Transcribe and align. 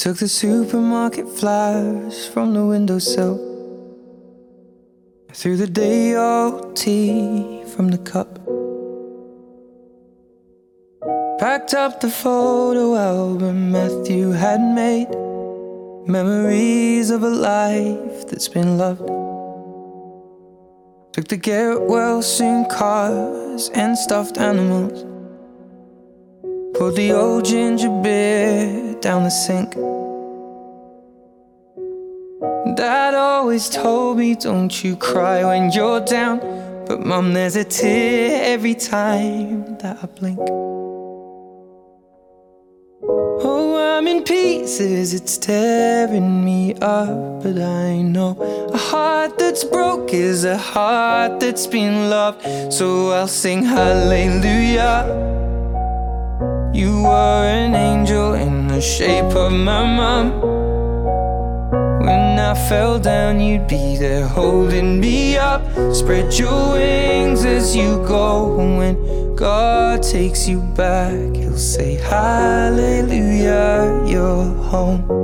took 0.00 0.16
the 0.16 0.26
supermarket 0.26 1.28
flowers 1.28 2.26
from 2.26 2.54
the 2.54 2.64
windowsill. 2.64 3.36
Threw 5.34 5.58
the 5.58 5.66
day 5.66 6.16
old 6.16 6.74
tea 6.74 7.62
from 7.76 7.88
the 7.88 7.98
cup. 7.98 8.38
Packed 11.38 11.74
up 11.74 12.00
the 12.00 12.08
photo 12.08 12.96
album 12.96 13.72
Matthew 13.72 14.30
had 14.30 14.62
made. 14.62 15.10
Memories 16.08 17.10
of 17.10 17.22
a 17.22 17.28
life 17.28 18.26
that's 18.26 18.48
been 18.48 18.78
loved. 18.78 19.06
Took 21.12 21.28
the 21.28 21.36
get 21.36 21.78
well 21.78 22.22
soon 22.22 22.64
cars 22.70 23.68
and 23.74 23.98
stuffed 23.98 24.38
animals. 24.38 25.09
Poured 26.80 26.96
the 26.96 27.12
old 27.12 27.44
ginger 27.44 27.90
beer 28.02 28.94
down 29.02 29.24
the 29.24 29.30
sink. 29.30 29.74
Dad 32.74 33.12
always 33.12 33.68
told 33.68 34.16
me, 34.16 34.34
don't 34.34 34.82
you 34.82 34.96
cry 34.96 35.44
when 35.44 35.70
you're 35.72 36.00
down. 36.00 36.38
But 36.86 37.04
mum, 37.04 37.34
there's 37.34 37.56
a 37.56 37.64
tear 37.64 38.54
every 38.54 38.74
time 38.74 39.76
that 39.80 39.98
I 40.02 40.06
blink. 40.06 40.38
Oh, 43.02 43.98
I'm 43.98 44.08
in 44.08 44.24
pieces, 44.24 45.12
it's 45.12 45.36
tearing 45.36 46.42
me 46.42 46.76
up. 46.76 47.42
But 47.42 47.58
I 47.58 48.00
know 48.00 48.38
a 48.72 48.78
heart 48.78 49.38
that's 49.38 49.64
broke 49.64 50.14
is 50.14 50.44
a 50.44 50.56
heart 50.56 51.40
that's 51.40 51.66
been 51.66 52.08
loved. 52.08 52.72
So 52.72 53.10
I'll 53.10 53.28
sing 53.28 53.64
hallelujah. 53.64 55.49
You 56.80 57.02
were 57.02 57.44
an 57.44 57.74
angel 57.74 58.32
in 58.32 58.66
the 58.66 58.80
shape 58.80 59.36
of 59.36 59.52
my 59.52 59.84
mom. 59.84 60.40
When 62.00 62.38
I 62.38 62.54
fell 62.70 62.98
down, 62.98 63.38
you'd 63.38 63.66
be 63.66 63.98
there 63.98 64.26
holding 64.26 64.98
me 64.98 65.36
up. 65.36 65.60
Spread 65.94 66.32
your 66.38 66.72
wings 66.72 67.44
as 67.44 67.76
you 67.76 68.02
go. 68.08 68.58
And 68.58 68.78
when 68.78 69.36
God 69.36 70.02
takes 70.02 70.48
you 70.48 70.62
back, 70.74 71.36
He'll 71.36 71.58
say, 71.58 71.96
Hallelujah, 71.96 73.12
you're 74.06 74.46
home. 74.72 75.19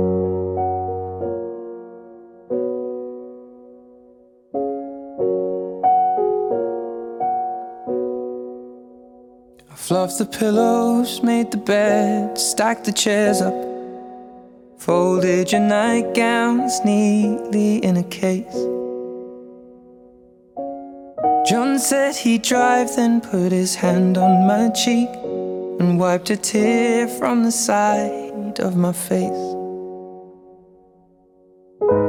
Fluffed 9.87 10.17
the 10.17 10.25
pillows, 10.25 11.23
made 11.23 11.49
the 11.49 11.57
bed, 11.57 12.37
stacked 12.37 12.83
the 12.83 12.91
chairs 12.91 13.39
up. 13.41 13.53
Folded 14.77 15.49
your 15.53 15.61
nightgowns 15.61 16.83
neatly 16.83 17.77
in 17.77 17.95
a 17.95 18.03
case. 18.03 18.59
John 21.49 21.79
said 21.79 22.17
he'd 22.17 22.41
drive, 22.41 22.93
then 22.97 23.21
put 23.21 23.53
his 23.53 23.75
hand 23.75 24.17
on 24.17 24.45
my 24.45 24.69
cheek 24.71 25.07
and 25.79 25.97
wiped 25.97 26.31
a 26.31 26.35
tear 26.35 27.07
from 27.07 27.45
the 27.45 27.51
side 27.51 28.59
of 28.59 28.75
my 28.75 28.91
face. 28.91 29.45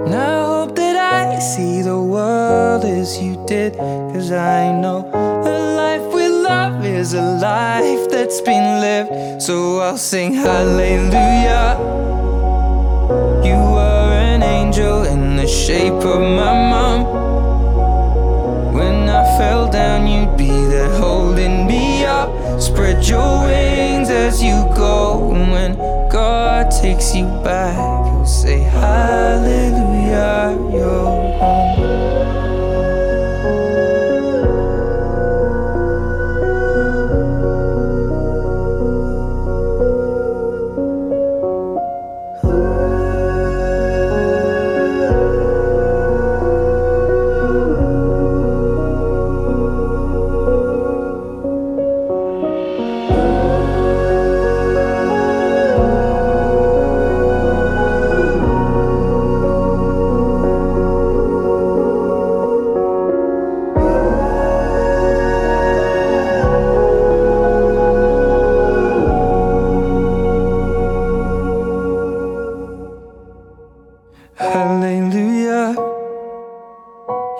And 0.04 0.14
I 0.16 0.44
hope 0.46 0.74
that 0.74 0.96
I 0.96 1.38
see 1.38 1.82
the 1.82 2.00
world 2.00 2.84
as 2.84 3.22
you 3.22 3.40
did, 3.46 3.74
cause 3.76 4.32
I 4.32 4.72
know 4.72 5.08
a 5.14 5.54
life 5.76 6.12
love 6.48 6.84
is 6.84 7.12
a 7.14 7.22
life 7.22 8.08
that's 8.10 8.40
been 8.40 8.80
lived. 8.80 9.42
So 9.42 9.80
I'll 9.80 9.98
sing 9.98 10.32
hallelujah. 10.34 11.76
You 13.48 13.58
were 13.74 14.10
an 14.34 14.42
angel 14.42 15.04
in 15.04 15.36
the 15.36 15.46
shape 15.46 16.02
of 16.14 16.20
my 16.40 16.52
mom. 16.72 17.00
When 18.78 19.08
I 19.08 19.22
fell 19.38 19.70
down, 19.70 20.06
you'd 20.06 20.36
be 20.36 20.54
there 20.72 20.92
holding 20.98 21.66
me 21.66 22.04
up. 22.04 22.28
Spread 22.60 23.06
your 23.06 23.32
wings 23.46 24.08
as 24.08 24.42
you 24.42 24.56
go. 24.74 25.32
And 25.34 25.52
when 25.52 25.72
God 26.08 26.70
takes 26.70 27.14
you 27.14 27.26
back, 27.44 27.76
He'll 27.76 28.24
say, 28.24 28.60
Hallelujah, 28.60 30.56
you're 30.72 31.38
home. 31.40 31.77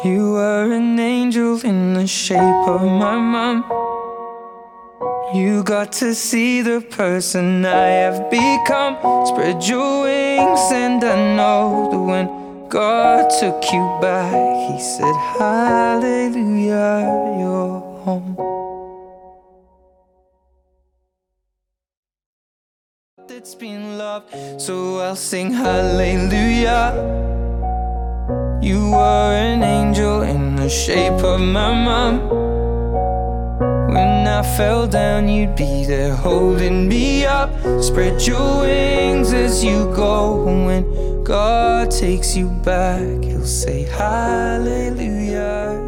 You 0.09 0.33
were 0.33 0.73
an 0.73 0.99
angel 0.99 1.61
in 1.67 1.93
the 1.93 2.07
shape 2.07 2.65
of 2.75 2.81
my 2.81 3.19
mom. 3.19 3.59
You 5.35 5.63
got 5.63 5.93
to 6.01 6.15
see 6.15 6.63
the 6.63 6.81
person 6.81 7.67
I 7.67 7.89
have 8.05 8.31
become. 8.31 8.97
Spread 9.27 9.63
your 9.65 10.05
wings, 10.05 10.73
and 10.73 11.05
I 11.05 11.37
know 11.37 11.91
that 11.91 11.99
when 11.99 12.27
God 12.71 13.29
took 13.39 13.63
you 13.71 13.85
back, 14.01 14.33
He 14.71 14.81
said, 14.81 15.15
Hallelujah, 15.37 17.05
you're 17.39 17.81
home. 18.07 18.37
It's 23.29 23.55
been 23.55 23.99
loved, 23.99 24.33
so 24.59 25.01
I'll 25.01 25.17
sing 25.17 25.53
hallelujah. 25.53 27.38
You 28.69 28.91
were 28.91 29.33
an 29.33 29.63
angel 29.63 30.21
in 30.21 30.57
the 30.57 30.69
shape 30.69 31.25
of 31.25 31.41
my 31.41 31.73
mom. 31.73 32.29
When 33.89 34.27
I 34.27 34.43
fell 34.59 34.87
down, 34.87 35.27
you'd 35.27 35.57
be 35.57 35.87
there 35.87 36.15
holding 36.15 36.87
me 36.87 37.25
up. 37.25 37.49
Spread 37.83 38.27
your 38.27 38.61
wings 38.61 39.33
as 39.33 39.65
you 39.65 39.91
go. 39.97 40.45
When 40.67 41.25
God 41.25 41.91
takes 41.91 42.37
you 42.37 42.51
back, 42.51 43.25
He'll 43.25 43.47
say, 43.47 43.85
Hallelujah. 43.85 45.88